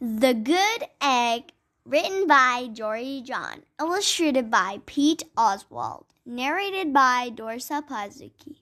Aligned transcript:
The 0.00 0.32
Good 0.32 0.84
Egg, 1.00 1.50
written 1.84 2.28
by 2.28 2.68
Jory 2.72 3.20
John, 3.24 3.64
illustrated 3.80 4.48
by 4.48 4.78
Pete 4.86 5.24
Oswald, 5.36 6.06
narrated 6.24 6.92
by 6.92 7.30
Dorsa 7.34 7.82
Pazuki. 7.82 8.58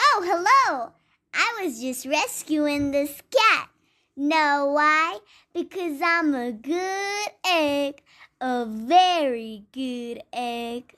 Oh, 0.00 0.22
hello! 0.24 0.92
I 1.34 1.62
was 1.62 1.78
just 1.78 2.06
rescuing 2.06 2.90
this 2.90 3.20
cat. 3.30 3.68
Know 4.16 4.70
why? 4.72 5.18
Because 5.52 6.00
I'm 6.02 6.34
a 6.34 6.52
good 6.52 7.28
egg, 7.46 8.00
a 8.40 8.64
very 8.64 9.66
good 9.72 10.22
egg. 10.32 10.94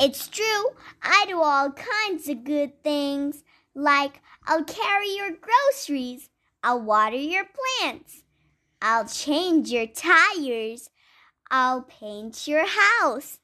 It's 0.00 0.26
true, 0.26 0.70
I 1.00 1.26
do 1.28 1.40
all 1.40 1.70
kinds 1.70 2.28
of 2.28 2.42
good 2.42 2.82
things, 2.82 3.44
like 3.72 4.20
I'll 4.46 4.64
carry 4.64 5.14
your 5.14 5.30
groceries 5.30 6.29
I'll 6.62 6.80
water 6.80 7.16
your 7.16 7.44
plants. 7.44 8.22
I'll 8.82 9.06
change 9.06 9.70
your 9.70 9.86
tires. 9.86 10.90
I'll 11.50 11.82
paint 11.82 12.46
your 12.46 12.66
house. 12.66 13.38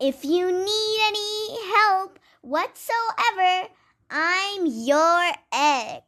If 0.00 0.24
you 0.24 0.52
need 0.52 0.98
any 1.06 1.72
help 1.72 2.18
whatsoever, 2.40 3.68
I'm 4.10 4.64
your 4.64 5.32
egg. 5.52 6.02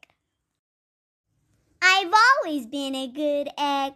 I've 1.83 2.13
always 2.13 2.67
been 2.67 2.95
a 2.95 3.09
good 3.09 3.49
egg. 3.59 3.95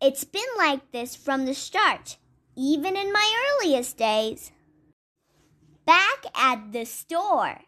It's 0.00 0.24
been 0.24 0.42
like 0.56 0.92
this 0.92 1.16
from 1.16 1.44
the 1.44 1.54
start, 1.54 2.18
even 2.56 2.96
in 2.96 3.12
my 3.12 3.58
earliest 3.62 3.96
days. 3.96 4.52
Back 5.86 6.26
at 6.34 6.72
the 6.72 6.84
store. 6.84 7.60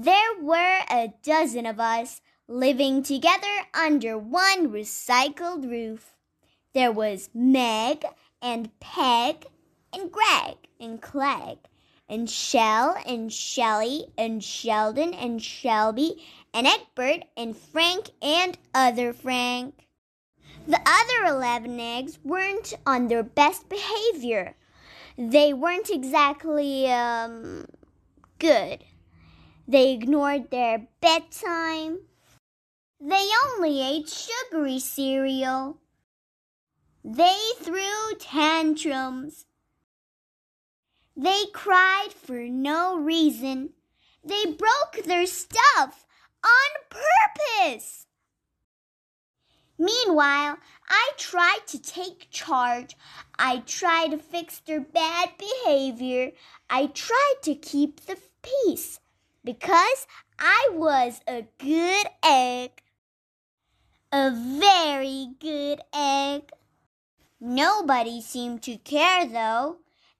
There 0.00 0.40
were 0.40 0.82
a 0.88 1.12
dozen 1.24 1.66
of 1.66 1.80
us 1.80 2.20
living 2.46 3.02
together 3.02 3.66
under 3.74 4.16
one 4.16 4.68
recycled 4.68 5.68
roof. 5.68 6.14
There 6.72 6.92
was 6.92 7.30
Meg 7.34 8.04
and 8.40 8.70
Peg 8.78 9.46
and 9.92 10.12
Greg 10.12 10.68
and 10.78 11.02
Clegg 11.02 11.58
and 12.08 12.30
Shell 12.30 12.96
and 13.04 13.32
Shelly 13.32 14.06
and 14.16 14.44
Sheldon 14.44 15.14
and 15.14 15.42
Shelby 15.42 16.24
and 16.54 16.68
Egbert 16.68 17.24
and 17.36 17.56
Frank 17.56 18.10
and 18.22 18.56
other 18.72 19.12
Frank. 19.12 19.88
The 20.68 20.78
other 20.78 21.34
11 21.34 21.80
eggs 21.80 22.20
weren't 22.22 22.72
on 22.86 23.08
their 23.08 23.24
best 23.24 23.68
behavior. 23.68 24.54
They 25.16 25.52
weren't 25.52 25.90
exactly, 25.90 26.88
um, 26.88 27.66
good. 28.38 28.84
They 29.70 29.92
ignored 29.92 30.50
their 30.50 30.88
bedtime. 31.02 31.98
They 32.98 33.28
only 33.44 33.82
ate 33.82 34.08
sugary 34.08 34.78
cereal. 34.78 35.76
They 37.04 37.38
threw 37.58 38.14
tantrums. 38.18 39.44
They 41.14 41.44
cried 41.52 42.14
for 42.14 42.48
no 42.48 42.96
reason. 42.96 43.74
They 44.24 44.46
broke 44.46 45.04
their 45.04 45.26
stuff 45.26 46.06
on 46.42 46.70
purpose. 46.88 48.06
Meanwhile, 49.78 50.56
I 50.88 51.10
tried 51.18 51.66
to 51.66 51.78
take 51.78 52.30
charge. 52.30 52.96
I 53.38 53.58
tried 53.58 54.12
to 54.12 54.18
fix 54.18 54.60
their 54.60 54.80
bad 54.80 55.32
behavior. 55.36 56.32
I 56.70 56.86
tried 56.86 57.42
to 57.42 57.54
keep 57.54 58.06
the 58.06 58.16
peace 58.40 59.00
because 59.44 60.06
I 60.38 60.68
was 60.72 61.20
a 61.26 61.46
good 61.58 62.06
egg. 62.24 62.82
A 64.12 64.30
very 64.30 65.28
good 65.38 65.80
egg. 65.94 66.50
Nobody 67.40 68.20
seemed 68.20 68.62
to 68.62 68.76
care 68.78 69.26
though. 69.26 69.78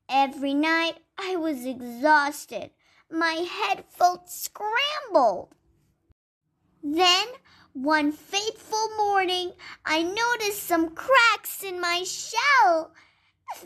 Every 0.08 0.54
night 0.54 0.98
I 1.18 1.36
was 1.36 1.66
exhausted. 1.66 2.70
My 3.10 3.46
head 3.48 3.84
felt 3.88 4.30
scrambled. 4.30 5.48
Then, 6.82 7.26
one 7.72 8.12
fateful 8.12 8.88
morning, 8.96 9.52
I 9.84 10.02
noticed 10.02 10.62
some 10.62 10.94
cracks 10.94 11.62
in 11.62 11.80
my 11.80 12.04
shell. 12.04 12.92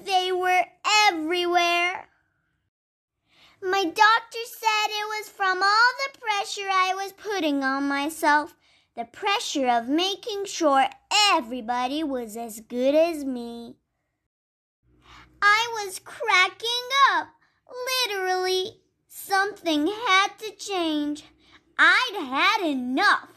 They 0.04 0.32
were 0.32 0.64
everywhere. 1.08 2.08
My 3.62 3.84
doctor 3.84 4.44
said 4.44 4.88
it 4.88 5.06
was 5.18 5.28
from 5.28 5.62
all 5.62 5.92
the 6.12 6.18
pressure 6.18 6.68
I 6.68 6.91
was 7.02 7.12
putting 7.12 7.64
on 7.64 7.88
myself, 7.88 8.54
the 8.94 9.04
pressure 9.04 9.68
of 9.68 9.88
making 9.88 10.44
sure 10.44 10.86
everybody 11.32 12.04
was 12.04 12.36
as 12.36 12.60
good 12.60 12.94
as 12.94 13.24
me. 13.24 13.74
I 15.40 15.84
was 15.84 15.98
cracking 15.98 16.68
up, 17.12 17.28
literally. 18.06 18.82
Something 19.08 19.88
had 19.88 20.28
to 20.38 20.52
change. 20.52 21.24
I'd 21.76 22.60
had 22.60 22.70
enough. 22.70 23.30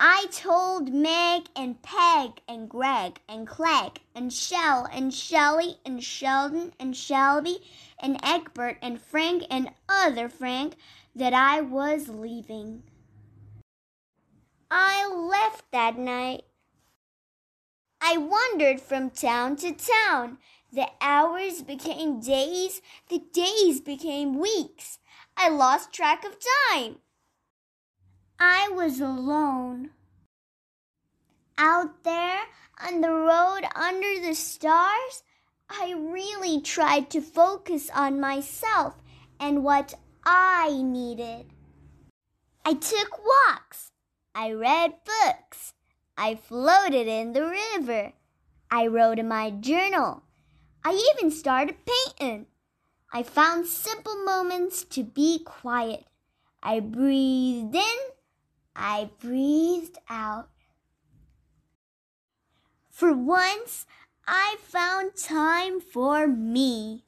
I 0.00 0.26
told 0.30 0.92
Meg 0.92 1.48
and 1.54 1.82
Peg 1.82 2.40
and 2.48 2.68
Greg 2.68 3.20
and 3.28 3.46
Clegg 3.46 4.00
and 4.14 4.32
Shell 4.32 4.88
and 4.90 5.12
Shelly 5.12 5.78
and 5.84 6.02
Sheldon 6.02 6.72
and 6.78 6.96
Shelby 6.96 7.58
and 7.98 8.18
Egbert 8.22 8.78
and 8.80 9.00
Frank 9.00 9.44
and 9.50 9.70
other 9.88 10.28
Frank 10.28 10.76
that 11.16 11.32
I 11.32 11.62
was 11.62 12.08
leaving. 12.08 12.82
I 14.70 15.06
left 15.08 15.64
that 15.72 15.98
night. 15.98 16.42
I 18.02 18.18
wandered 18.18 18.82
from 18.82 19.08
town 19.08 19.56
to 19.56 19.72
town. 19.72 20.36
The 20.70 20.88
hours 21.00 21.62
became 21.62 22.20
days, 22.20 22.82
the 23.08 23.22
days 23.32 23.80
became 23.80 24.38
weeks. 24.38 24.98
I 25.38 25.48
lost 25.48 25.92
track 25.92 26.22
of 26.24 26.36
time. 26.70 26.96
I 28.38 28.68
was 28.74 29.00
alone. 29.00 29.90
Out 31.56 32.04
there 32.04 32.40
on 32.86 33.00
the 33.00 33.10
road 33.10 33.62
under 33.74 34.20
the 34.20 34.34
stars, 34.34 35.22
I 35.70 35.94
really 35.96 36.60
tried 36.60 37.08
to 37.10 37.22
focus 37.22 37.88
on 37.94 38.20
myself 38.20 38.96
and 39.40 39.64
what 39.64 39.94
I 40.28 40.82
needed. 40.82 41.46
I 42.64 42.74
took 42.74 43.20
walks. 43.24 43.92
I 44.34 44.50
read 44.50 44.94
books. 45.04 45.72
I 46.18 46.34
floated 46.34 47.06
in 47.06 47.32
the 47.32 47.44
river. 47.44 48.12
I 48.68 48.88
wrote 48.88 49.20
in 49.20 49.28
my 49.28 49.50
journal. 49.50 50.24
I 50.84 51.12
even 51.14 51.30
started 51.30 51.76
painting. 51.86 52.46
I 53.12 53.22
found 53.22 53.66
simple 53.66 54.16
moments 54.24 54.82
to 54.90 55.04
be 55.04 55.44
quiet. 55.44 56.04
I 56.60 56.80
breathed 56.80 57.76
in. 57.76 57.98
I 58.74 59.10
breathed 59.20 59.98
out. 60.10 60.48
For 62.90 63.12
once, 63.14 63.86
I 64.26 64.56
found 64.58 65.16
time 65.16 65.80
for 65.80 66.26
me. 66.26 67.04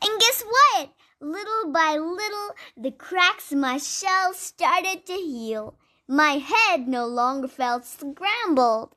And 0.00 0.20
guess 0.20 0.42
what? 0.42 0.90
Little 1.24 1.72
by 1.72 1.96
little, 1.96 2.54
the 2.76 2.90
cracks 2.90 3.50
in 3.50 3.58
my 3.58 3.78
shell 3.78 4.34
started 4.34 5.06
to 5.06 5.14
heal. 5.14 5.74
My 6.06 6.32
head 6.32 6.86
no 6.86 7.06
longer 7.06 7.48
felt 7.48 7.86
scrambled. 7.86 8.94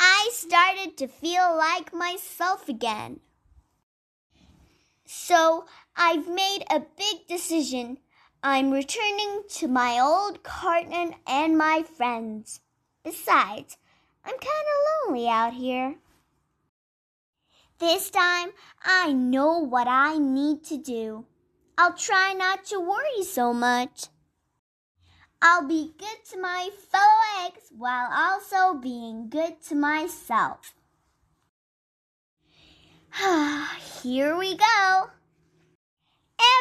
I 0.00 0.30
started 0.32 0.96
to 0.96 1.08
feel 1.08 1.54
like 1.54 1.92
myself 1.92 2.70
again. 2.70 3.20
So 5.04 5.66
I've 5.94 6.26
made 6.26 6.64
a 6.70 6.80
big 6.80 7.28
decision. 7.28 7.98
I'm 8.42 8.70
returning 8.70 9.42
to 9.56 9.68
my 9.68 10.00
old 10.00 10.42
carton 10.42 11.16
and 11.26 11.58
my 11.58 11.82
friends. 11.82 12.60
Besides, 13.04 13.76
I'm 14.24 14.38
kind 14.38 14.66
of 14.72 15.06
lonely 15.06 15.28
out 15.28 15.52
here. 15.52 15.96
This 17.82 18.10
time, 18.10 18.50
I 18.84 19.12
know 19.12 19.58
what 19.58 19.88
I 19.88 20.16
need 20.16 20.62
to 20.66 20.78
do. 20.78 21.26
I'll 21.76 21.94
try 21.94 22.32
not 22.32 22.64
to 22.66 22.78
worry 22.78 23.24
so 23.24 23.52
much. 23.52 24.06
I'll 25.42 25.66
be 25.66 25.92
good 25.98 26.24
to 26.30 26.40
my 26.40 26.70
fellow 26.92 27.44
eggs 27.44 27.72
while 27.76 28.08
also 28.12 28.78
being 28.78 29.28
good 29.28 29.60
to 29.62 29.74
myself. 29.74 30.74
Here 34.04 34.36
we 34.38 34.56
go. 34.56 35.10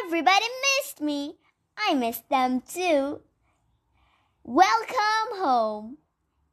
Everybody 0.03 0.47
missed 0.79 1.01
me. 1.01 1.35
I 1.77 1.93
missed 1.93 2.29
them 2.29 2.61
too. 2.61 3.21
Welcome 4.43 5.29
home. 5.33 5.97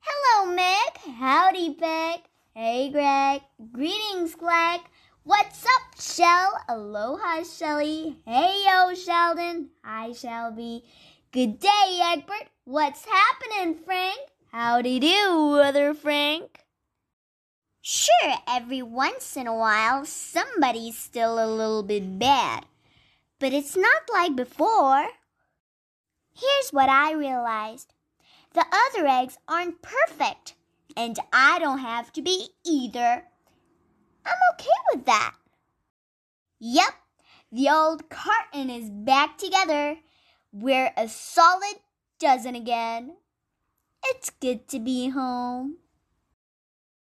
Hello, 0.01 0.53
Meg. 0.55 1.17
Howdy, 1.17 1.73
Peg. 1.73 2.28
Hey, 2.61 2.91
Greg. 2.91 3.43
Greetings, 3.71 4.35
Clegg. 4.35 4.81
What's 5.23 5.65
up, 5.65 6.01
Shell? 6.01 6.61
Aloha, 6.69 7.45
Shelly. 7.45 8.17
Hey, 8.27 8.65
yo, 8.67 8.95
Sheldon. 8.97 9.69
Hi, 9.85 10.11
Shelby. 10.11 10.83
Good 11.31 11.61
day, 11.61 12.01
Egbert. 12.03 12.49
What's 12.65 13.05
happening, 13.05 13.77
Frank? 13.85 14.19
Howdy 14.51 14.99
do, 14.99 15.61
other 15.63 15.95
Frank. 15.95 16.65
Sure, 17.81 18.35
every 18.49 18.83
once 18.83 19.37
in 19.37 19.47
a 19.47 19.55
while 19.55 20.05
somebody's 20.05 20.99
still 20.99 21.39
a 21.39 21.47
little 21.47 21.85
bit 21.85 22.19
bad. 22.19 22.67
But 23.39 23.53
it's 23.53 23.77
not 23.77 24.03
like 24.13 24.35
before. 24.35 25.07
Here's 26.35 26.71
what 26.73 26.89
I 26.89 27.13
realized 27.13 27.95
the 28.53 28.67
other 28.73 29.07
eggs 29.07 29.39
aren't 29.47 29.81
perfect, 29.81 30.55
and 30.97 31.19
I 31.33 31.59
don't 31.59 31.79
have 31.79 32.13
to 32.15 32.23
be 32.23 32.49
either. 32.65 33.25
I'm 34.25 34.39
okay 34.55 34.69
with 34.93 35.07
that. 35.07 35.35
Yep, 36.61 36.95
the 37.53 37.69
old 37.69 38.11
carton 38.11 38.69
is 38.69 38.91
back 38.91 39.39
together. 39.39 39.99
We're 40.53 40.93
a 40.97 41.09
solid 41.09 41.77
dozen 42.19 42.55
again. 42.55 43.17
It's 44.05 44.31
good 44.31 44.69
to 44.69 44.79
be 44.79 45.09
home. 45.11 45.77